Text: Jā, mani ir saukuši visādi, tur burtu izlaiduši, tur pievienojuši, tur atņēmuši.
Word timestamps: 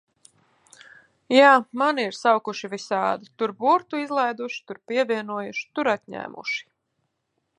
Jā, 1.33 1.49
mani 1.81 2.05
ir 2.11 2.17
saukuši 2.19 2.71
visādi, 2.71 3.29
tur 3.41 3.53
burtu 3.61 4.01
izlaiduši, 4.05 4.59
tur 4.71 4.81
pievienojuši, 4.93 5.69
tur 5.79 5.91
atņēmuši. 5.95 6.61